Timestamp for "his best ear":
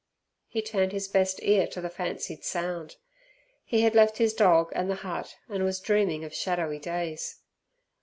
0.93-1.67